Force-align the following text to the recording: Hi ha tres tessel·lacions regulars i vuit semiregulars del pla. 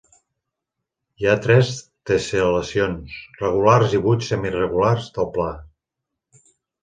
Hi 1.23 1.27
ha 1.27 1.33
tres 1.41 1.67
tessel·lacions 2.11 3.19
regulars 3.43 3.93
i 3.97 4.01
vuit 4.07 4.25
semiregulars 4.31 5.11
del 5.19 5.29
pla. 5.39 5.51